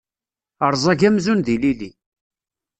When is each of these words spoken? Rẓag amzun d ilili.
Rẓag 0.73 1.01
amzun 1.07 1.39
d 1.45 1.47
ilili. 1.55 1.91